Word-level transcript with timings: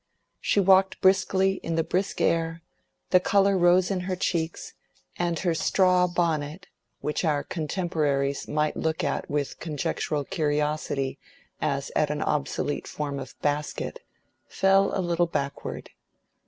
She 0.39 0.59
walked 0.59 0.99
briskly 0.99 1.59
in 1.61 1.75
the 1.75 1.83
brisk 1.83 2.21
air, 2.21 2.63
the 3.11 3.19
color 3.19 3.55
rose 3.55 3.91
in 3.91 3.99
her 3.99 4.15
cheeks, 4.15 4.73
and 5.17 5.37
her 5.37 5.53
straw 5.53 6.07
bonnet 6.07 6.65
(which 7.01 7.23
our 7.23 7.43
contemporaries 7.43 8.47
might 8.47 8.75
look 8.75 9.03
at 9.03 9.29
with 9.29 9.59
conjectural 9.59 10.23
curiosity 10.23 11.19
as 11.61 11.91
at 11.95 12.09
an 12.09 12.23
obsolete 12.23 12.87
form 12.87 13.19
of 13.19 13.39
basket) 13.43 13.99
fell 14.47 14.89
a 14.97 15.01
little 15.05 15.27
backward. 15.27 15.91